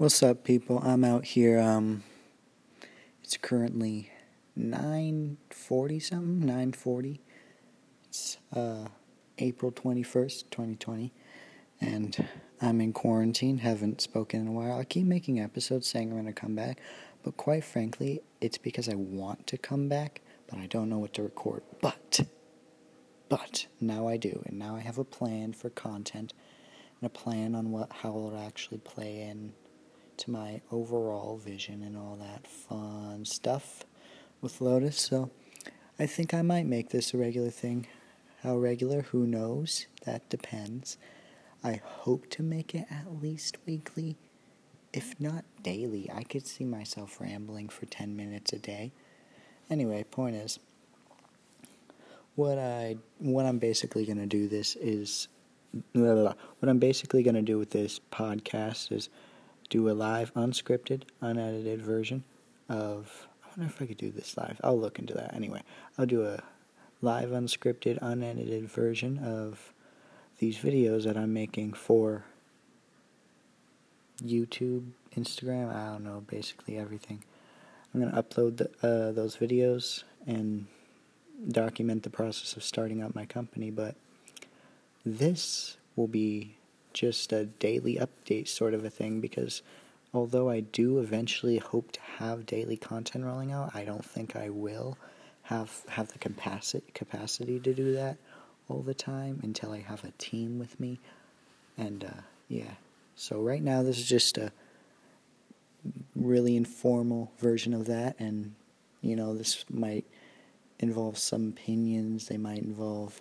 What's 0.00 0.22
up, 0.22 0.44
people? 0.44 0.80
I'm 0.82 1.04
out 1.04 1.26
here. 1.26 1.60
Um, 1.60 2.04
it's 3.22 3.36
currently 3.36 4.10
nine 4.56 5.36
forty 5.50 6.00
something. 6.00 6.40
Nine 6.40 6.72
forty. 6.72 7.20
It's 8.08 8.38
uh, 8.56 8.86
April 9.36 9.70
twenty 9.70 10.02
first, 10.02 10.50
twenty 10.50 10.76
twenty, 10.76 11.12
and 11.82 12.26
I'm 12.62 12.80
in 12.80 12.94
quarantine. 12.94 13.58
Haven't 13.58 14.00
spoken 14.00 14.40
in 14.40 14.46
a 14.46 14.52
while. 14.52 14.78
I 14.78 14.84
keep 14.84 15.04
making 15.04 15.38
episodes 15.38 15.86
saying 15.86 16.10
I'm 16.10 16.16
gonna 16.16 16.32
come 16.32 16.54
back, 16.54 16.80
but 17.22 17.36
quite 17.36 17.64
frankly, 17.64 18.22
it's 18.40 18.56
because 18.56 18.88
I 18.88 18.94
want 18.94 19.46
to 19.48 19.58
come 19.58 19.90
back, 19.90 20.22
but 20.48 20.58
I 20.58 20.64
don't 20.64 20.88
know 20.88 20.98
what 20.98 21.12
to 21.12 21.22
record. 21.22 21.62
But, 21.82 22.22
but 23.28 23.66
now 23.82 24.08
I 24.08 24.16
do, 24.16 24.42
and 24.46 24.58
now 24.58 24.76
I 24.76 24.80
have 24.80 24.96
a 24.96 25.04
plan 25.04 25.52
for 25.52 25.68
content 25.68 26.32
and 26.98 27.06
a 27.06 27.10
plan 27.10 27.54
on 27.54 27.70
what 27.70 27.92
how 27.92 28.08
it'll 28.08 28.38
actually 28.38 28.78
play 28.78 29.20
in 29.20 29.52
to 30.20 30.30
my 30.30 30.60
overall 30.70 31.36
vision 31.36 31.82
and 31.82 31.96
all 31.96 32.16
that 32.16 32.46
fun 32.46 33.24
stuff 33.24 33.84
with 34.40 34.60
Lotus. 34.60 34.98
So 34.98 35.30
I 35.98 36.06
think 36.06 36.32
I 36.32 36.42
might 36.42 36.66
make 36.66 36.90
this 36.90 37.12
a 37.12 37.18
regular 37.18 37.50
thing. 37.50 37.86
How 38.42 38.56
regular? 38.56 39.02
Who 39.02 39.26
knows? 39.26 39.86
That 40.04 40.28
depends. 40.28 40.96
I 41.62 41.80
hope 41.84 42.30
to 42.30 42.42
make 42.42 42.74
it 42.74 42.86
at 42.90 43.20
least 43.22 43.58
weekly, 43.66 44.16
if 44.92 45.18
not 45.20 45.44
daily. 45.62 46.10
I 46.12 46.22
could 46.22 46.46
see 46.46 46.64
myself 46.64 47.20
rambling 47.20 47.68
for 47.68 47.86
10 47.86 48.16
minutes 48.16 48.52
a 48.52 48.58
day. 48.58 48.92
Anyway, 49.68 50.04
point 50.04 50.36
is 50.36 50.58
what 52.34 52.58
I 52.58 52.96
what 53.18 53.44
I'm 53.44 53.58
basically 53.58 54.06
going 54.06 54.18
to 54.18 54.26
do 54.26 54.48
this 54.48 54.76
is 54.76 55.28
what 55.92 56.36
I'm 56.62 56.78
basically 56.78 57.22
going 57.22 57.34
to 57.34 57.42
do 57.42 57.58
with 57.58 57.70
this 57.70 58.00
podcast 58.10 58.90
is 58.90 59.08
do 59.70 59.88
a 59.88 59.92
live, 59.92 60.34
unscripted, 60.34 61.02
unedited 61.22 61.80
version 61.80 62.24
of. 62.68 63.26
I 63.42 63.58
wonder 63.58 63.72
if 63.72 63.82
I 63.82 63.86
could 63.86 63.96
do 63.96 64.10
this 64.10 64.36
live. 64.36 64.60
I'll 64.62 64.78
look 64.78 64.98
into 64.98 65.14
that 65.14 65.34
anyway. 65.34 65.62
I'll 65.98 66.06
do 66.06 66.24
a 66.24 66.42
live, 67.02 67.30
unscripted, 67.30 67.98
unedited 68.02 68.68
version 68.68 69.18
of 69.18 69.72
these 70.38 70.58
videos 70.58 71.04
that 71.04 71.16
I'm 71.16 71.32
making 71.32 71.72
for 71.72 72.24
YouTube, 74.22 74.90
Instagram. 75.16 75.74
I 75.74 75.92
don't 75.92 76.04
know, 76.04 76.24
basically 76.28 76.76
everything. 76.76 77.22
I'm 77.92 78.00
gonna 78.00 78.22
upload 78.22 78.58
the, 78.58 78.70
uh, 78.86 79.12
those 79.12 79.36
videos 79.36 80.04
and 80.26 80.66
document 81.48 82.02
the 82.02 82.10
process 82.10 82.56
of 82.56 82.62
starting 82.62 83.02
up 83.02 83.14
my 83.14 83.26
company. 83.26 83.70
But 83.70 83.96
this 85.04 85.76
will 85.96 86.08
be 86.08 86.54
just 86.92 87.32
a 87.32 87.46
daily 87.46 87.96
update 87.96 88.48
sort 88.48 88.74
of 88.74 88.84
a 88.84 88.90
thing 88.90 89.20
because 89.20 89.62
although 90.12 90.50
I 90.50 90.60
do 90.60 90.98
eventually 90.98 91.58
hope 91.58 91.92
to 91.92 92.00
have 92.18 92.46
daily 92.46 92.76
content 92.76 93.24
rolling 93.24 93.52
out, 93.52 93.74
I 93.74 93.84
don't 93.84 94.04
think 94.04 94.36
I 94.36 94.50
will 94.50 94.98
have 95.42 95.82
have 95.88 96.12
the 96.12 96.18
capacity 96.18 96.90
capacity 96.94 97.58
to 97.60 97.74
do 97.74 97.92
that 97.94 98.16
all 98.68 98.82
the 98.82 98.94
time 98.94 99.40
until 99.42 99.72
I 99.72 99.80
have 99.80 100.04
a 100.04 100.12
team 100.12 100.58
with 100.58 100.78
me. 100.78 101.00
And 101.76 102.04
uh, 102.04 102.20
yeah, 102.48 102.74
so 103.16 103.40
right 103.40 103.62
now 103.62 103.82
this 103.82 103.98
is 103.98 104.08
just 104.08 104.38
a 104.38 104.52
really 106.14 106.56
informal 106.56 107.32
version 107.38 107.74
of 107.74 107.86
that, 107.86 108.16
and 108.18 108.54
you 109.00 109.16
know 109.16 109.34
this 109.34 109.64
might 109.70 110.04
involve 110.78 111.18
some 111.18 111.48
opinions. 111.48 112.28
They 112.28 112.36
might 112.36 112.62
involve 112.62 113.20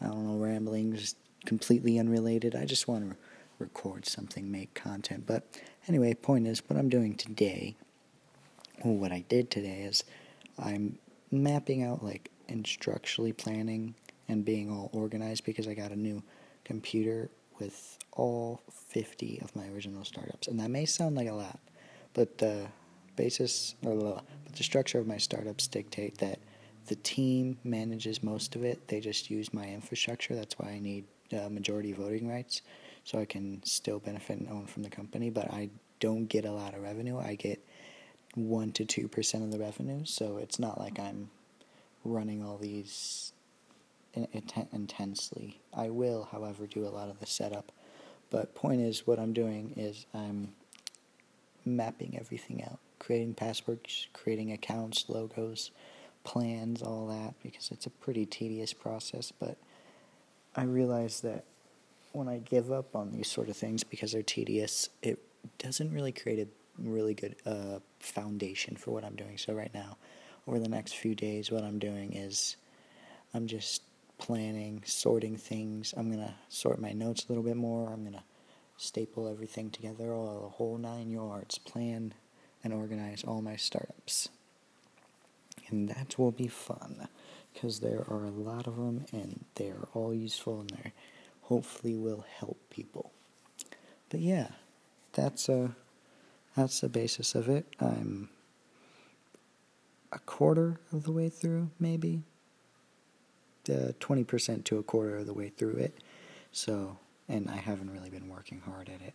I 0.00 0.06
don't 0.06 0.26
know 0.26 0.42
ramblings, 0.42 1.14
completely 1.46 1.98
unrelated. 1.98 2.54
I 2.54 2.64
just 2.64 2.88
want 2.88 3.10
to 3.10 3.16
record 3.58 4.06
something, 4.06 4.50
make 4.50 4.74
content. 4.74 5.24
But 5.26 5.44
anyway, 5.88 6.14
point 6.14 6.46
is, 6.46 6.62
what 6.68 6.78
I'm 6.78 6.88
doing 6.88 7.14
today, 7.14 7.76
or 8.82 8.96
what 8.96 9.12
I 9.12 9.24
did 9.28 9.50
today, 9.50 9.82
is 9.82 10.04
I'm 10.58 10.98
mapping 11.30 11.82
out 11.82 12.04
like 12.04 12.30
instructionally 12.48 13.36
planning 13.36 13.94
and 14.28 14.44
being 14.44 14.70
all 14.70 14.90
organized 14.92 15.44
because 15.44 15.68
I 15.68 15.74
got 15.74 15.92
a 15.92 15.96
new 15.96 16.22
computer 16.64 17.30
with 17.58 17.98
all 18.12 18.62
50 18.70 19.40
of 19.42 19.54
my 19.54 19.68
original 19.68 20.04
startups. 20.04 20.48
And 20.48 20.58
that 20.60 20.70
may 20.70 20.86
sound 20.86 21.16
like 21.16 21.28
a 21.28 21.34
lot, 21.34 21.60
but 22.14 22.38
the 22.38 22.66
basis, 23.16 23.74
or 23.84 23.94
but 24.44 24.56
the 24.56 24.62
structure 24.62 24.98
of 24.98 25.06
my 25.06 25.18
startups 25.18 25.68
dictate 25.68 26.18
that 26.18 26.38
the 26.86 26.96
team 26.96 27.58
manages 27.62 28.22
most 28.22 28.56
of 28.56 28.64
it. 28.64 28.88
They 28.88 29.00
just 29.00 29.30
use 29.30 29.52
my 29.52 29.68
infrastructure. 29.68 30.34
That's 30.34 30.58
why 30.58 30.70
I 30.70 30.78
need 30.78 31.04
uh, 31.32 31.48
majority 31.48 31.92
voting 31.92 32.28
rights, 32.28 32.62
so 33.04 33.18
I 33.18 33.24
can 33.24 33.62
still 33.64 33.98
benefit 33.98 34.38
and 34.38 34.48
own 34.48 34.66
from 34.66 34.82
the 34.82 34.90
company. 34.90 35.30
But 35.30 35.52
I 35.52 35.70
don't 35.98 36.26
get 36.26 36.44
a 36.44 36.52
lot 36.52 36.74
of 36.74 36.82
revenue. 36.82 37.18
I 37.18 37.34
get 37.34 37.64
one 38.34 38.72
to 38.72 38.84
two 38.84 39.08
percent 39.08 39.44
of 39.44 39.50
the 39.50 39.58
revenue, 39.58 40.04
so 40.04 40.38
it's 40.38 40.58
not 40.58 40.78
like 40.78 40.98
I'm 40.98 41.30
running 42.04 42.42
all 42.42 42.56
these 42.58 43.32
in, 44.14 44.26
in, 44.32 44.68
intensely. 44.72 45.60
I 45.74 45.90
will, 45.90 46.28
however, 46.30 46.66
do 46.66 46.86
a 46.86 46.88
lot 46.88 47.08
of 47.08 47.20
the 47.20 47.26
setup. 47.26 47.72
But 48.30 48.54
point 48.54 48.80
is, 48.80 49.06
what 49.06 49.18
I'm 49.18 49.32
doing 49.32 49.74
is 49.76 50.06
I'm 50.14 50.52
mapping 51.64 52.16
everything 52.18 52.62
out, 52.64 52.78
creating 52.98 53.34
passwords, 53.34 54.06
creating 54.12 54.52
accounts, 54.52 55.06
logos, 55.08 55.72
plans, 56.22 56.82
all 56.82 57.06
that, 57.08 57.34
because 57.42 57.70
it's 57.70 57.86
a 57.86 57.90
pretty 57.90 58.26
tedious 58.26 58.72
process. 58.72 59.32
But 59.32 59.58
I 60.56 60.64
realize 60.64 61.20
that 61.20 61.44
when 62.12 62.28
I 62.28 62.38
give 62.38 62.72
up 62.72 62.96
on 62.96 63.12
these 63.12 63.28
sort 63.28 63.48
of 63.48 63.56
things 63.56 63.84
because 63.84 64.12
they're 64.12 64.22
tedious, 64.22 64.88
it 65.02 65.18
doesn't 65.58 65.92
really 65.92 66.12
create 66.12 66.40
a 66.40 66.48
really 66.78 67.14
good 67.14 67.36
uh, 67.46 67.78
foundation 68.00 68.76
for 68.76 68.90
what 68.90 69.04
I'm 69.04 69.14
doing. 69.14 69.38
So 69.38 69.52
right 69.52 69.72
now, 69.72 69.96
over 70.46 70.58
the 70.58 70.68
next 70.68 70.96
few 70.96 71.14
days, 71.14 71.50
what 71.50 71.62
I'm 71.62 71.78
doing 71.78 72.14
is 72.14 72.56
I'm 73.32 73.46
just 73.46 73.82
planning, 74.18 74.82
sorting 74.84 75.36
things. 75.36 75.94
I'm 75.96 76.10
gonna 76.10 76.34
sort 76.48 76.80
my 76.80 76.92
notes 76.92 77.24
a 77.24 77.28
little 77.28 77.44
bit 77.44 77.56
more. 77.56 77.92
I'm 77.92 78.04
gonna 78.04 78.24
staple 78.76 79.28
everything 79.28 79.70
together, 79.70 80.12
all 80.12 80.42
the 80.42 80.48
whole 80.48 80.78
nine 80.78 81.10
yards. 81.10 81.58
Plan 81.58 82.14
and 82.64 82.72
organize 82.72 83.24
all 83.24 83.40
my 83.40 83.56
startups, 83.56 84.28
and 85.68 85.88
that 85.88 86.18
will 86.18 86.32
be 86.32 86.48
fun 86.48 87.08
because 87.52 87.80
there 87.80 88.04
are 88.08 88.24
a 88.24 88.30
lot 88.30 88.66
of 88.66 88.76
them 88.76 89.04
and 89.12 89.44
they 89.56 89.68
are 89.68 89.88
all 89.94 90.14
useful 90.14 90.60
and 90.60 90.70
they 90.70 90.92
hopefully 91.42 91.94
will 91.96 92.24
help 92.38 92.58
people. 92.70 93.12
But 94.08 94.20
yeah, 94.20 94.48
that's 95.12 95.48
a 95.48 95.74
that's 96.56 96.80
the 96.80 96.88
basis 96.88 97.34
of 97.34 97.48
it. 97.48 97.66
I'm 97.80 98.28
a 100.12 100.18
quarter 100.18 100.80
of 100.92 101.04
the 101.04 101.12
way 101.12 101.28
through, 101.28 101.70
maybe. 101.78 102.22
Uh, 103.68 103.92
20% 104.00 104.64
to 104.64 104.78
a 104.78 104.82
quarter 104.82 105.18
of 105.18 105.26
the 105.26 105.34
way 105.34 105.48
through 105.48 105.74
it. 105.74 105.94
So, 106.50 106.98
and 107.28 107.48
I 107.48 107.56
haven't 107.56 107.90
really 107.90 108.10
been 108.10 108.28
working 108.28 108.60
hard 108.64 108.88
at 108.88 109.00
it. 109.00 109.14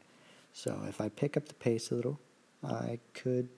So, 0.53 0.83
if 0.87 1.01
I 1.01 1.09
pick 1.09 1.35
up 1.35 1.49
the 1.49 1.55
pace 1.55 1.91
a 1.91 1.95
little, 1.95 2.19
I 2.63 2.99
could 3.13 3.49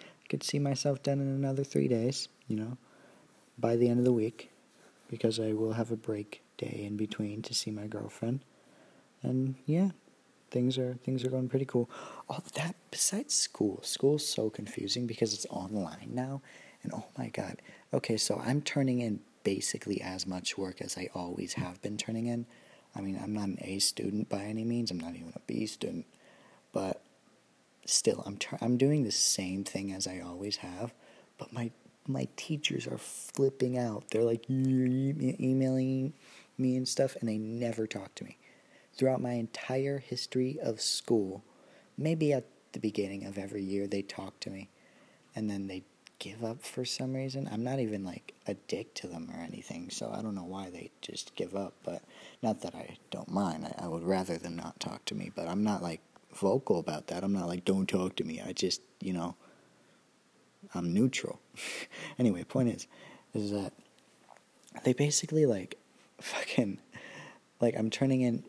I 0.00 0.28
could 0.28 0.44
see 0.44 0.60
myself 0.60 1.02
done 1.02 1.18
in 1.18 1.26
another 1.26 1.64
3 1.64 1.88
days, 1.88 2.28
you 2.46 2.56
know 2.56 2.76
by 3.58 3.76
the 3.76 3.88
end 3.88 3.98
of 3.98 4.04
the 4.04 4.12
week 4.12 4.50
because 5.08 5.38
I 5.38 5.52
will 5.52 5.72
have 5.72 5.90
a 5.90 5.96
break 5.96 6.42
day 6.56 6.84
in 6.86 6.96
between 6.96 7.42
to 7.42 7.54
see 7.54 7.70
my 7.70 7.86
girlfriend. 7.86 8.40
And 9.22 9.56
yeah, 9.66 9.90
things 10.50 10.78
are 10.78 10.94
things 11.04 11.24
are 11.24 11.30
going 11.30 11.48
pretty 11.48 11.64
cool. 11.64 11.90
All 12.28 12.42
that 12.54 12.76
besides 12.90 13.34
school, 13.34 13.80
school's 13.82 14.26
so 14.26 14.50
confusing 14.50 15.06
because 15.06 15.34
it's 15.34 15.46
online 15.50 16.10
now. 16.12 16.40
And 16.82 16.92
oh 16.94 17.04
my 17.16 17.28
god. 17.28 17.60
Okay, 17.92 18.16
so 18.16 18.40
I'm 18.44 18.62
turning 18.62 19.00
in 19.00 19.20
basically 19.44 20.00
as 20.00 20.26
much 20.26 20.56
work 20.56 20.80
as 20.80 20.96
I 20.96 21.08
always 21.14 21.54
have 21.54 21.80
been 21.82 21.96
turning 21.96 22.26
in. 22.26 22.46
I 22.94 23.00
mean, 23.00 23.18
I'm 23.22 23.32
not 23.32 23.48
an 23.48 23.58
A 23.62 23.78
student 23.78 24.28
by 24.28 24.42
any 24.42 24.64
means. 24.64 24.90
I'm 24.90 25.00
not 25.00 25.14
even 25.14 25.32
a 25.34 25.40
B 25.46 25.66
student, 25.66 26.06
but 26.72 27.02
still, 27.86 28.22
I'm 28.26 28.36
tr- 28.36 28.56
I'm 28.60 28.76
doing 28.76 29.04
the 29.04 29.12
same 29.12 29.64
thing 29.64 29.92
as 29.92 30.06
I 30.06 30.20
always 30.20 30.56
have. 30.56 30.92
But 31.38 31.52
my 31.52 31.70
my 32.06 32.28
teachers 32.36 32.86
are 32.86 32.98
flipping 32.98 33.78
out. 33.78 34.04
They're 34.10 34.24
like 34.24 34.48
emailing 34.50 36.12
me 36.58 36.76
and 36.76 36.88
stuff, 36.88 37.16
and 37.20 37.28
they 37.28 37.38
never 37.38 37.86
talk 37.86 38.14
to 38.16 38.24
me. 38.24 38.38
Throughout 38.94 39.22
my 39.22 39.32
entire 39.32 39.98
history 39.98 40.58
of 40.62 40.80
school, 40.80 41.44
maybe 41.96 42.32
at 42.32 42.46
the 42.72 42.80
beginning 42.80 43.24
of 43.24 43.38
every 43.38 43.62
year, 43.62 43.86
they 43.86 44.02
talk 44.02 44.38
to 44.40 44.50
me, 44.50 44.68
and 45.34 45.48
then 45.48 45.66
they 45.66 45.84
give 46.18 46.44
up 46.44 46.62
for 46.62 46.84
some 46.84 47.14
reason. 47.14 47.48
I'm 47.50 47.64
not 47.64 47.80
even 47.80 48.04
like 48.04 48.34
a 48.46 48.54
dick 48.54 48.94
to 48.94 49.08
them 49.08 49.30
or 49.34 49.40
anything, 49.40 49.90
so 49.90 50.12
I 50.12 50.22
don't 50.22 50.34
know 50.34 50.44
why 50.44 50.70
they 50.70 50.90
just 51.00 51.34
give 51.34 51.56
up. 51.56 51.74
But 51.82 52.02
not 52.42 52.60
that 52.60 52.74
I 52.74 52.96
don't 53.10 53.30
mind. 53.30 53.64
I, 53.64 53.84
I 53.84 53.88
would 53.88 54.04
rather 54.04 54.38
them 54.38 54.56
not 54.56 54.78
talk 54.78 55.04
to 55.06 55.14
me, 55.14 55.32
but 55.34 55.48
I'm 55.48 55.64
not 55.64 55.82
like 55.82 56.00
vocal 56.34 56.78
about 56.78 57.08
that. 57.08 57.24
I'm 57.24 57.32
not 57.32 57.48
like, 57.48 57.64
don't 57.64 57.88
talk 57.88 58.16
to 58.16 58.24
me. 58.24 58.40
I 58.40 58.52
just, 58.52 58.82
you 59.00 59.12
know, 59.12 59.36
I'm 60.74 60.92
neutral. 60.92 61.40
anyway, 62.18 62.44
point 62.44 62.68
is, 62.70 62.86
is 63.34 63.50
that 63.50 63.72
they 64.84 64.92
basically 64.92 65.46
like 65.46 65.78
fucking 66.20 66.78
like 67.60 67.76
I'm 67.76 67.90
turning 67.90 68.22
in 68.22 68.44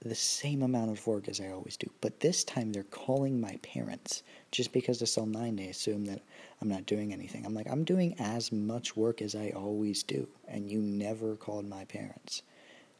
the 0.00 0.14
same 0.14 0.62
amount 0.62 0.90
of 0.90 1.06
work 1.06 1.28
as 1.28 1.40
I 1.40 1.50
always 1.50 1.76
do. 1.76 1.90
But 2.00 2.20
this 2.20 2.44
time 2.44 2.72
they're 2.72 2.84
calling 2.84 3.40
my 3.40 3.56
parents 3.62 4.22
just 4.52 4.72
because 4.72 5.02
it's 5.02 5.18
all 5.18 5.26
nine. 5.26 5.56
They 5.56 5.68
assume 5.68 6.04
that 6.06 6.22
I'm 6.60 6.68
not 6.68 6.86
doing 6.86 7.12
anything. 7.12 7.44
I'm 7.44 7.54
like, 7.54 7.68
I'm 7.68 7.84
doing 7.84 8.14
as 8.18 8.52
much 8.52 8.96
work 8.96 9.20
as 9.20 9.34
I 9.34 9.50
always 9.50 10.02
do, 10.02 10.28
and 10.46 10.70
you 10.70 10.80
never 10.80 11.34
called 11.34 11.68
my 11.68 11.84
parents. 11.84 12.42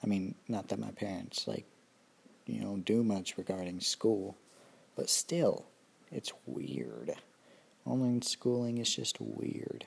I 0.03 0.07
mean, 0.07 0.35
not 0.49 0.69
that 0.69 0.79
my 0.79 0.91
parents 0.91 1.47
like, 1.47 1.67
you 2.47 2.61
know, 2.61 2.77
do 2.79 3.05
much 3.05 3.37
regarding 3.37 3.81
school, 3.81 4.37
but 4.97 5.09
still, 5.09 5.67
it's 6.11 6.33
weird. 6.47 7.15
Online 7.89 8.21
schooling 8.21 8.79
is 8.79 8.95
just 8.95 9.19
weird. 9.19 9.87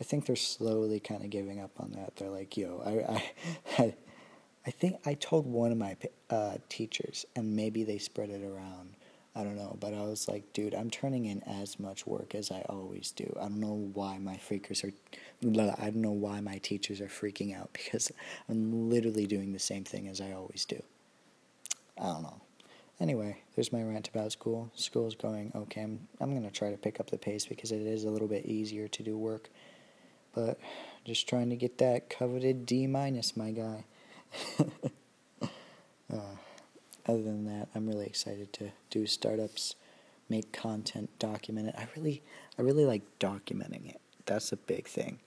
I 0.00 0.04
think 0.04 0.26
they're 0.26 0.36
slowly 0.36 1.00
kind 1.00 1.24
of 1.24 1.30
giving 1.30 1.60
up 1.60 1.72
on 1.80 1.90
that. 1.92 2.14
They're 2.16 2.30
like, 2.30 2.56
yo, 2.56 2.80
I, 2.86 3.82
I, 3.82 3.94
I 4.66 4.70
think 4.70 5.00
I 5.04 5.14
told 5.14 5.46
one 5.46 5.72
of 5.72 5.78
my 5.78 5.96
uh, 6.30 6.58
teachers, 6.68 7.26
and 7.34 7.56
maybe 7.56 7.82
they 7.82 7.98
spread 7.98 8.30
it 8.30 8.44
around. 8.44 8.94
I 9.34 9.42
don't 9.42 9.56
know, 9.56 9.76
but 9.80 9.94
I 9.94 10.02
was 10.02 10.28
like, 10.28 10.52
dude, 10.52 10.74
I'm 10.74 10.90
turning 10.90 11.26
in 11.26 11.42
as 11.42 11.78
much 11.80 12.06
work 12.06 12.34
as 12.34 12.50
I 12.50 12.62
always 12.68 13.12
do. 13.12 13.32
I 13.36 13.42
don't 13.42 13.60
know 13.60 13.90
why 13.94 14.18
my 14.18 14.36
freakers 14.36 14.84
are, 14.84 14.92
I 15.80 15.84
don't 15.90 15.96
know 15.96 16.10
why 16.10 16.40
my 16.40 16.58
teachers 16.58 17.00
are 17.00 17.06
freaking 17.06 17.56
out 17.56 17.70
because 17.84 18.12
I'm 18.48 18.90
literally 18.90 19.26
doing 19.26 19.52
the 19.52 19.58
same 19.58 19.84
thing 19.84 20.08
as 20.08 20.20
I 20.20 20.32
always 20.32 20.64
do. 20.64 20.82
I 22.00 22.06
don't 22.06 22.22
know. 22.22 22.40
Anyway, 23.00 23.38
there's 23.54 23.72
my 23.72 23.82
rant 23.82 24.08
about 24.08 24.32
school. 24.32 24.70
School's 24.74 25.14
going 25.14 25.52
okay. 25.54 25.82
I'm, 25.82 26.08
I'm 26.20 26.30
going 26.30 26.42
to 26.42 26.50
try 26.50 26.70
to 26.70 26.76
pick 26.76 26.98
up 26.98 27.10
the 27.10 27.18
pace 27.18 27.46
because 27.46 27.70
it 27.70 27.82
is 27.82 28.04
a 28.04 28.10
little 28.10 28.26
bit 28.26 28.44
easier 28.46 28.88
to 28.88 29.02
do 29.02 29.16
work. 29.16 29.50
But 30.34 30.58
just 31.04 31.28
trying 31.28 31.50
to 31.50 31.56
get 31.56 31.78
that 31.78 32.10
coveted 32.10 32.66
D 32.66 32.86
minus, 32.86 33.36
my 33.36 33.50
guy. 33.52 33.84
uh, 36.12 36.36
other 37.06 37.22
than 37.22 37.46
that, 37.46 37.68
I'm 37.74 37.86
really 37.86 38.06
excited 38.06 38.52
to 38.54 38.70
do 38.90 39.06
startups, 39.06 39.76
make 40.28 40.52
content, 40.52 41.10
document 41.18 41.68
it. 41.68 41.74
I 41.78 41.86
really, 41.96 42.22
I 42.58 42.62
really 42.62 42.84
like 42.84 43.02
documenting 43.20 43.88
it. 43.88 44.00
That's 44.26 44.52
a 44.52 44.56
big 44.56 44.86
thing. 44.86 45.20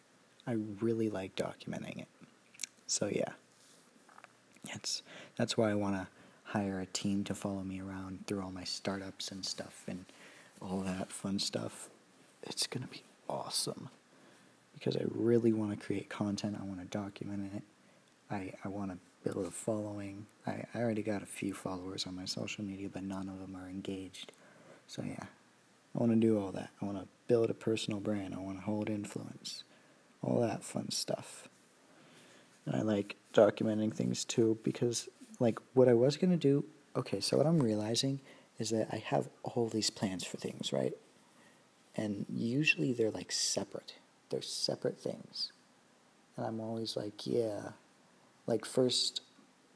I 0.45 0.57
really 0.81 1.09
like 1.09 1.35
documenting 1.35 1.99
it. 1.99 2.07
So 2.85 3.09
yeah, 3.11 3.29
that's 4.65 5.01
that's 5.37 5.57
why 5.57 5.71
I 5.71 5.75
want 5.75 5.95
to 5.95 6.07
hire 6.51 6.79
a 6.79 6.85
team 6.85 7.23
to 7.25 7.35
follow 7.35 7.63
me 7.63 7.79
around 7.81 8.25
through 8.27 8.41
all 8.41 8.51
my 8.51 8.63
startups 8.63 9.31
and 9.31 9.45
stuff 9.45 9.83
and 9.87 10.05
all 10.61 10.79
that 10.81 11.11
fun 11.11 11.39
stuff. 11.39 11.89
It's 12.43 12.67
gonna 12.67 12.87
be 12.87 13.03
awesome 13.29 13.89
because 14.73 14.95
I 14.97 15.03
really 15.13 15.53
want 15.53 15.71
to 15.71 15.85
create 15.85 16.09
content. 16.09 16.57
I 16.59 16.65
want 16.65 16.79
to 16.79 16.85
document 16.85 17.51
it. 17.55 17.63
I, 18.29 18.53
I 18.63 18.69
want 18.69 18.91
to 18.91 18.97
build 19.23 19.45
a 19.45 19.51
following. 19.51 20.25
I, 20.47 20.63
I 20.73 20.79
already 20.79 21.03
got 21.03 21.21
a 21.21 21.27
few 21.27 21.53
followers 21.53 22.07
on 22.07 22.15
my 22.15 22.25
social 22.25 22.63
media, 22.63 22.89
but 22.91 23.03
none 23.03 23.29
of 23.29 23.39
them 23.39 23.55
are 23.55 23.69
engaged. 23.69 24.31
So, 24.87 25.03
yeah, 25.03 25.25
I 25.95 25.99
want 25.99 26.11
to 26.11 26.17
do 26.17 26.39
all 26.39 26.51
that. 26.53 26.69
I 26.81 26.85
want 26.85 26.97
to 26.97 27.07
build 27.27 27.49
a 27.49 27.53
personal 27.53 27.99
brand. 27.99 28.33
I 28.33 28.39
want 28.39 28.57
to 28.57 28.63
hold 28.63 28.89
influence. 28.89 29.63
All 30.23 30.41
that 30.41 30.63
fun 30.63 30.89
stuff. 30.91 31.47
And 32.65 32.75
I 32.75 32.81
like 32.81 33.15
documenting 33.33 33.93
things 33.93 34.25
too 34.25 34.57
because, 34.63 35.09
like, 35.41 35.59
what 35.73 35.89
I 35.89 35.93
was 35.93 36.17
going 36.17 36.31
to 36.31 36.37
do, 36.37 36.65
okay, 36.95 37.19
so 37.19 37.37
what 37.37 37.45
I'm 37.45 37.59
realizing 37.59 38.21
is 38.59 38.69
that 38.69 38.87
I 38.91 38.97
have 38.97 39.29
all 39.43 39.67
these 39.67 39.89
plans 39.89 40.23
for 40.23 40.37
things, 40.37 40.71
right? 40.71 40.93
And 41.95 42.25
usually 42.29 42.93
they're 42.93 43.11
like 43.11 43.31
separate, 43.31 43.95
they're 44.29 44.41
separate 44.41 44.99
things. 44.99 45.51
And 46.37 46.45
I'm 46.45 46.61
always 46.61 46.95
like, 46.95 47.27
yeah, 47.27 47.71
like 48.47 48.65
first 48.65 49.21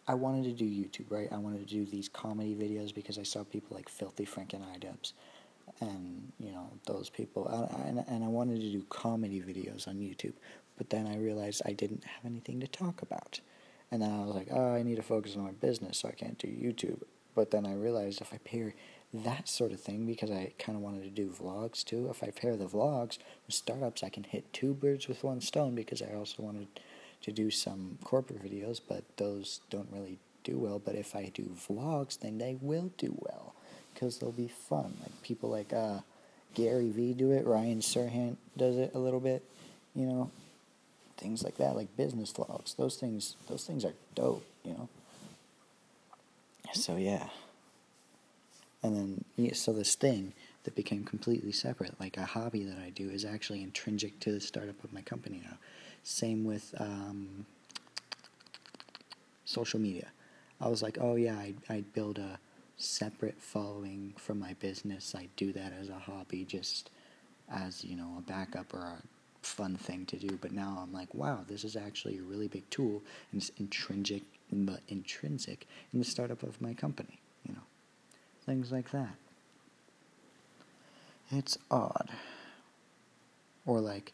I 0.07 0.13
wanted 0.13 0.43
to 0.43 0.51
do 0.51 0.65
YouTube, 0.65 1.09
right? 1.09 1.27
I 1.31 1.37
wanted 1.37 1.67
to 1.67 1.73
do 1.73 1.85
these 1.85 2.09
comedy 2.09 2.55
videos 2.55 2.93
because 2.93 3.17
I 3.17 3.23
saw 3.23 3.43
people 3.43 3.75
like 3.75 3.89
Filthy 3.89 4.25
Frank 4.25 4.53
and 4.53 4.63
iDubbbz, 4.63 5.13
and 5.81 6.31
you 6.39 6.51
know 6.51 6.69
those 6.85 7.09
people, 7.09 7.47
and, 7.85 8.03
and 8.07 8.23
I 8.23 8.27
wanted 8.27 8.61
to 8.61 8.71
do 8.71 8.85
comedy 8.89 9.41
videos 9.41 9.87
on 9.87 9.95
YouTube. 9.95 10.33
But 10.77 10.89
then 10.89 11.07
I 11.07 11.17
realized 11.17 11.63
I 11.65 11.73
didn't 11.73 12.03
have 12.03 12.25
anything 12.25 12.59
to 12.59 12.67
talk 12.67 13.01
about, 13.01 13.39
and 13.95 14.03
then 14.03 14.11
I 14.11 14.25
was 14.25 14.35
like, 14.35 14.49
oh, 14.51 14.73
I 14.73 14.83
need 14.83 14.97
to 14.97 15.01
focus 15.01 15.37
on 15.37 15.43
my 15.45 15.51
business, 15.51 15.99
so 15.99 16.09
I 16.09 16.11
can't 16.11 16.37
do 16.37 16.47
YouTube. 16.47 17.01
But 17.33 17.51
then 17.51 17.65
I 17.65 17.73
realized 17.75 18.19
if 18.19 18.33
I 18.33 18.39
pair 18.39 18.73
that 19.13 19.47
sort 19.47 19.71
of 19.71 19.79
thing, 19.79 20.05
because 20.05 20.29
I 20.29 20.51
kind 20.59 20.75
of 20.75 20.81
wanted 20.81 21.03
to 21.03 21.09
do 21.09 21.29
vlogs 21.29 21.81
too, 21.81 22.09
if 22.09 22.21
I 22.21 22.31
pair 22.31 22.57
the 22.57 22.65
vlogs 22.65 23.19
with 23.47 23.55
startups, 23.55 24.03
I 24.03 24.09
can 24.09 24.25
hit 24.25 24.51
two 24.51 24.73
birds 24.73 25.07
with 25.07 25.23
one 25.23 25.39
stone 25.39 25.75
because 25.75 26.01
I 26.01 26.13
also 26.13 26.43
wanted 26.43 26.67
to 27.21 27.31
do 27.31 27.49
some 27.49 27.99
corporate 28.03 28.43
videos, 28.43 28.81
but 28.85 29.05
those 29.15 29.61
don't 29.69 29.87
really 29.93 30.19
do 30.43 30.57
well. 30.57 30.77
But 30.77 30.95
if 30.95 31.15
I 31.15 31.31
do 31.33 31.55
vlogs, 31.69 32.19
then 32.19 32.37
they 32.37 32.57
will 32.59 32.91
do 32.97 33.15
well 33.17 33.55
because 33.93 34.17
they'll 34.17 34.33
be 34.33 34.49
fun. 34.49 34.97
Like 35.01 35.21
people 35.21 35.49
like 35.49 35.71
uh, 35.71 35.99
Gary 36.53 36.89
Vee 36.89 37.13
do 37.13 37.31
it, 37.31 37.45
Ryan 37.45 37.79
Serhant 37.79 38.35
does 38.57 38.75
it 38.75 38.91
a 38.93 38.99
little 38.99 39.21
bit, 39.21 39.41
you 39.95 40.05
know, 40.05 40.31
things 41.17 41.43
like 41.43 41.57
that, 41.57 41.75
like 41.75 41.95
business 41.97 42.31
vlogs. 42.31 42.75
Those 42.75 42.95
things, 42.95 43.35
those 43.47 43.63
things 43.65 43.85
are 43.85 43.93
dope, 44.13 44.45
you 44.63 44.71
know. 44.71 44.89
So 46.73 46.97
yeah, 46.97 47.29
and 48.83 48.95
then 48.95 49.23
yeah, 49.37 49.53
so 49.53 49.73
this 49.73 49.95
thing 49.95 50.33
that 50.63 50.75
became 50.75 51.03
completely 51.03 51.51
separate, 51.51 51.99
like 51.99 52.17
a 52.17 52.25
hobby 52.25 52.63
that 52.63 52.77
I 52.77 52.89
do, 52.89 53.09
is 53.09 53.23
actually 53.23 53.63
intrinsic 53.63 54.19
to 54.21 54.31
the 54.31 54.41
startup 54.41 54.83
of 54.83 54.91
my 54.93 55.01
company 55.01 55.41
now. 55.43 55.57
Same 56.03 56.43
with 56.43 56.73
um, 56.79 57.45
social 59.45 59.79
media. 59.79 60.07
I 60.59 60.67
was 60.67 60.81
like, 60.83 60.97
oh 60.99 61.15
yeah, 61.15 61.37
I'd, 61.37 61.55
I'd 61.69 61.93
build 61.93 62.17
a 62.19 62.39
separate 62.77 63.41
following 63.41 64.13
from 64.17 64.39
my 64.39 64.53
business. 64.53 65.15
I'd 65.15 65.35
do 65.35 65.51
that 65.53 65.73
as 65.79 65.89
a 65.89 65.99
hobby, 65.99 66.45
just 66.45 66.89
as 67.49 67.83
you 67.83 67.95
know, 67.95 68.15
a 68.17 68.21
backup 68.21 68.73
or 68.73 68.79
a 68.79 69.01
fun 69.45 69.75
thing 69.75 70.05
to 70.07 70.17
do. 70.17 70.37
But 70.41 70.51
now 70.51 70.79
I'm 70.81 70.93
like, 70.93 71.13
wow, 71.13 71.41
this 71.47 71.63
is 71.63 71.75
actually 71.75 72.17
a 72.17 72.23
really 72.23 72.47
big 72.47 72.69
tool, 72.69 73.03
and 73.31 73.41
it's 73.41 73.51
intrinsic, 73.57 74.23
but 74.51 74.81
intrinsic 74.87 75.67
in 75.93 75.99
the 75.99 76.05
startup 76.05 76.43
of 76.43 76.61
my 76.61 76.73
company. 76.73 77.19
You 77.47 77.53
know, 77.53 77.63
things 78.45 78.71
like 78.71 78.91
that. 78.91 79.15
It's 81.31 81.57
odd. 81.71 82.09
Or 83.65 83.79
like 83.79 84.13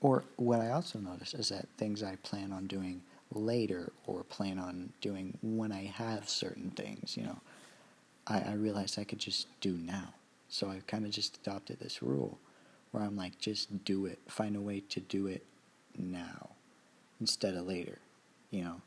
or 0.00 0.24
what 0.36 0.60
I 0.60 0.70
also 0.70 0.98
notice 0.98 1.34
is 1.34 1.48
that 1.48 1.66
things 1.76 2.02
I 2.02 2.16
plan 2.16 2.52
on 2.52 2.66
doing 2.66 3.02
later 3.32 3.92
or 4.06 4.22
plan 4.22 4.58
on 4.58 4.92
doing 5.00 5.36
when 5.42 5.72
I 5.72 5.84
have 5.86 6.28
certain 6.28 6.70
things, 6.70 7.16
you 7.16 7.24
know, 7.24 7.38
I, 8.26 8.40
I 8.40 8.52
realized 8.52 8.98
I 8.98 9.04
could 9.04 9.18
just 9.18 9.48
do 9.60 9.72
now. 9.72 10.14
So 10.48 10.70
I 10.70 10.80
kind 10.86 11.04
of 11.04 11.10
just 11.10 11.38
adopted 11.38 11.80
this 11.80 12.02
rule 12.02 12.38
where 12.90 13.02
I'm 13.02 13.16
like, 13.16 13.38
just 13.38 13.84
do 13.84 14.06
it, 14.06 14.18
find 14.28 14.56
a 14.56 14.60
way 14.60 14.80
to 14.80 15.00
do 15.00 15.26
it 15.26 15.44
now 15.96 16.50
instead 17.20 17.54
of 17.54 17.66
later, 17.66 17.98
you 18.50 18.62
know. 18.62 18.80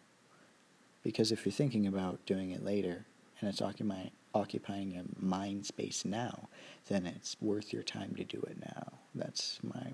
Because 1.04 1.32
if 1.32 1.46
you're 1.46 1.54
thinking 1.54 1.88
about 1.88 2.26
doing 2.26 2.52
it 2.52 2.64
later 2.64 3.06
and 3.40 3.50
it's 3.50 3.62
occupying 3.62 4.12
occupying 4.34 4.96
a 4.96 5.24
mind 5.24 5.66
space 5.66 6.06
now, 6.06 6.48
then 6.88 7.06
it's 7.06 7.36
worth 7.42 7.74
your 7.74 7.84
time 7.84 8.16
to 8.16 8.24
do 8.24 8.42
it 8.48 8.58
now. 8.60 8.94
That's 9.14 9.60
my 9.62 9.92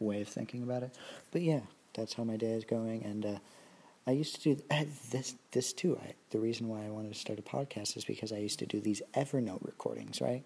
way 0.00 0.20
of 0.22 0.28
thinking 0.28 0.62
about 0.62 0.82
it. 0.82 0.90
But 1.30 1.42
yeah, 1.42 1.60
that's 1.94 2.14
how 2.14 2.24
my 2.24 2.36
day 2.36 2.52
is 2.52 2.64
going, 2.64 3.04
and 3.04 3.24
uh, 3.24 3.38
I 4.06 4.12
used 4.12 4.42
to 4.42 4.54
do 4.54 4.62
uh, 4.70 4.84
this 5.10 5.34
this 5.52 5.72
too. 5.72 5.98
I, 6.02 6.14
the 6.30 6.38
reason 6.38 6.68
why 6.68 6.84
I 6.84 6.90
wanted 6.90 7.12
to 7.12 7.18
start 7.18 7.38
a 7.38 7.42
podcast 7.42 7.96
is 7.96 8.04
because 8.04 8.32
I 8.32 8.38
used 8.38 8.58
to 8.60 8.66
do 8.66 8.80
these 8.80 9.02
Evernote 9.14 9.64
recordings, 9.64 10.20
right? 10.20 10.42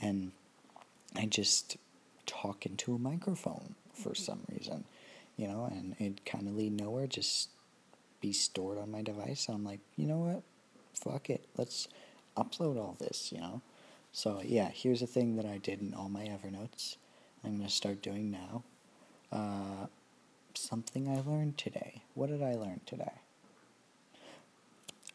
And 0.00 0.32
I 1.16 1.26
just 1.26 1.76
talk 2.26 2.66
into 2.66 2.94
a 2.94 2.98
microphone 2.98 3.74
for 3.94 4.14
some 4.14 4.40
reason, 4.50 4.84
you 5.36 5.46
know, 5.46 5.68
and 5.70 5.96
it 5.98 6.24
kind 6.24 6.48
of 6.48 6.54
lead 6.56 6.72
nowhere. 6.72 7.06
Just 7.06 7.50
be 8.20 8.32
stored 8.32 8.78
on 8.78 8.90
my 8.90 9.02
device. 9.02 9.48
I'm 9.48 9.64
like, 9.64 9.80
you 9.96 10.06
know 10.06 10.18
what? 10.18 10.42
Fuck 10.94 11.30
it. 11.30 11.44
Let's 11.56 11.88
upload 12.36 12.76
all 12.76 12.96
this, 12.98 13.32
you 13.32 13.40
know. 13.40 13.62
So 14.12 14.40
yeah, 14.44 14.70
here's 14.72 15.02
a 15.02 15.06
thing 15.06 15.36
that 15.36 15.46
I 15.46 15.58
did 15.58 15.80
in 15.80 15.94
all 15.94 16.08
my 16.08 16.24
Evernotes. 16.24 16.96
I'm 17.44 17.56
gonna 17.56 17.68
start 17.68 18.02
doing 18.02 18.30
now. 18.30 18.62
Uh, 19.30 19.86
something 20.54 21.08
I 21.08 21.20
learned 21.28 21.58
today. 21.58 22.02
What 22.14 22.28
did 22.28 22.42
I 22.42 22.54
learn 22.54 22.80
today? 22.86 23.12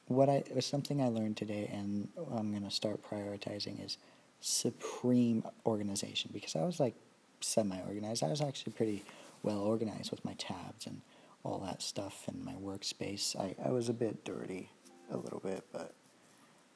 What 0.07 0.29
I 0.29 0.43
was 0.53 0.65
something 0.65 1.01
I 1.01 1.09
learned 1.09 1.37
today, 1.37 1.69
and 1.71 2.09
I'm 2.33 2.51
gonna 2.51 2.71
start 2.71 3.07
prioritizing 3.07 3.85
is 3.85 3.97
supreme 4.41 5.43
organization 5.65 6.31
because 6.33 6.55
I 6.55 6.63
was 6.63 6.79
like 6.79 6.95
semi-organized. 7.41 8.23
I 8.23 8.29
was 8.29 8.41
actually 8.41 8.73
pretty 8.73 9.03
well 9.43 9.59
organized 9.59 10.11
with 10.11 10.25
my 10.25 10.33
tabs 10.33 10.87
and 10.87 11.01
all 11.43 11.59
that 11.59 11.81
stuff 11.81 12.25
and 12.27 12.43
my 12.43 12.53
workspace. 12.53 13.35
I, 13.39 13.55
I 13.63 13.71
was 13.71 13.89
a 13.89 13.93
bit 13.93 14.25
dirty, 14.25 14.71
a 15.11 15.17
little 15.17 15.39
bit, 15.39 15.65
but 15.71 15.93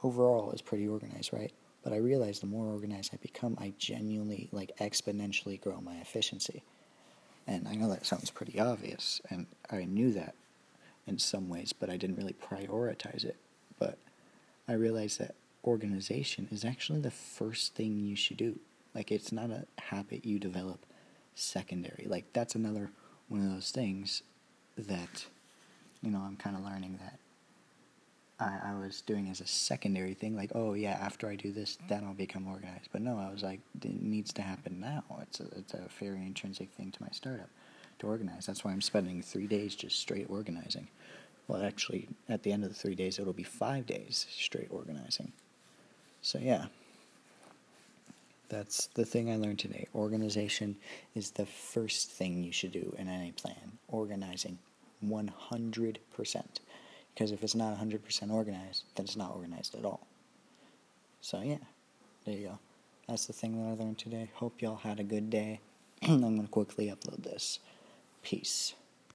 overall 0.04 0.52
it's 0.52 0.62
pretty 0.62 0.88
organized, 0.88 1.34
right? 1.34 1.52
But 1.84 1.94
I 1.94 1.98
realized 1.98 2.44
the 2.44 2.48
more 2.48 2.68
organized 2.68 3.12
I 3.14 3.18
become, 3.18 3.58
I 3.60 3.74
genuinely, 3.80 4.50
like, 4.52 4.72
exponentially 4.78 5.60
grow 5.60 5.82
my 5.82 5.96
efficiency. 5.96 6.64
And 7.48 7.68
I 7.68 7.74
know 7.74 7.90
that 7.90 8.06
sounds 8.06 8.30
pretty 8.30 8.60
obvious, 8.60 9.20
and 9.32 9.48
I 9.72 9.86
knew 9.86 10.14
that. 10.14 10.36
in 11.08 11.20
some 11.20 11.50
ways, 11.50 11.74
but 11.74 11.90
I 11.90 11.98
didn't 11.98 12.18
really 12.18 12.34
prioritize 12.34 13.24
it. 13.24 13.38
But 13.80 13.98
I 14.68 14.74
realized 14.74 15.20
that 15.20 15.36
organization 15.64 16.48
is 16.52 16.66
actually 16.66 17.02
the 17.02 17.12
first 17.12 17.76
thing 17.76 18.00
you 18.00 18.16
should 18.16 18.38
do. 18.38 18.60
Like, 18.94 19.12
it's 19.12 19.32
not 19.32 19.50
a 19.50 19.66
habit 19.80 20.26
you 20.26 20.40
develop 20.40 20.86
secondary. 21.36 22.06
Like, 22.08 22.26
that's 22.34 22.56
another 22.56 22.92
one 23.30 23.42
of 23.42 23.52
those 23.52 23.72
things 23.72 24.24
that, 24.78 25.26
you 26.02 26.12
know, 26.12 26.20
I'm 26.20 26.36
kind 26.36 26.56
of 26.56 26.64
learning 26.64 27.00
that 27.02 27.20
I, 28.42 28.72
I 28.72 28.80
was 28.80 29.02
doing 29.02 29.30
as 29.30 29.40
a 29.40 29.48
secondary 29.48 30.16
thing, 30.16 30.36
like, 30.36 30.52
oh 30.56 30.74
yeah, 30.74 30.98
after 31.00 31.30
I 31.30 31.36
do 31.36 31.52
this, 31.52 31.78
then 31.88 32.04
I'll 32.04 32.14
become 32.14 32.48
organized. 32.48 32.90
But 32.92 33.02
no, 33.02 33.20
I 33.20 33.32
was 33.32 33.44
like, 33.44 33.60
it 33.82 34.02
needs 34.02 34.34
to 34.34 34.42
happen 34.42 34.80
now. 34.80 35.04
It's 35.22 35.40
a, 35.40 35.46
it's 35.56 35.74
a 35.74 35.88
very 36.00 36.26
intrinsic 36.26 36.72
thing 36.72 36.92
to 36.92 37.04
my 37.04 37.10
startup 37.12 37.50
to 38.00 38.08
organize. 38.08 38.48
That's 38.48 38.66
why 38.66 38.72
I'm 38.72 38.82
spending 38.82 39.22
three 39.22 39.46
days 39.46 39.76
just 39.76 40.00
straight 40.00 40.26
organizing. 40.28 40.88
Well, 41.48 41.64
actually, 41.64 42.08
at 42.28 42.42
the 42.42 42.52
end 42.52 42.64
of 42.64 42.70
the 42.70 42.76
three 42.76 42.96
days, 42.96 43.20
it'll 43.20 43.34
be 43.34 43.44
five 43.44 43.86
days 43.86 44.26
straight 44.32 44.70
organizing. 44.72 45.34
So, 46.22 46.40
yeah. 46.40 46.66
That's 48.50 48.88
the 48.88 49.06
thing 49.06 49.32
I 49.32 49.38
learned 49.38 49.60
today. 49.60 49.88
Organization 49.96 50.76
is 51.16 51.32
the 51.32 51.46
first 51.46 52.12
thing 52.12 52.44
you 52.44 52.52
should 52.52 52.74
do 52.74 52.94
in 52.98 53.08
any 53.08 53.32
plan. 53.32 53.78
Organizing 53.88 54.60
100%. 55.06 55.98
Because 57.14 57.32
if 57.32 57.44
it's 57.44 57.56
not 57.56 57.78
100% 57.80 58.32
organized, 58.32 58.84
then 58.96 59.06
it's 59.06 59.16
not 59.16 59.34
organized 59.36 59.76
at 59.76 59.86
all. 59.86 60.06
So, 61.22 61.42
yeah, 61.42 61.58
there 62.26 62.36
you 62.36 62.48
go. 62.48 62.60
That's 63.08 63.26
the 63.26 63.34
thing 63.34 63.58
that 63.58 63.70
I 63.70 63.84
learned 63.84 64.00
today. 64.00 64.30
Hope 64.34 64.62
y'all 64.62 64.78
had 64.78 65.00
a 65.00 65.04
good 65.04 65.30
day. 65.30 65.60
I'm 66.02 66.20
going 66.20 66.42
to 66.42 66.48
quickly 66.48 66.88
upload 66.88 67.24
this. 67.24 67.60
Peace. 68.24 68.74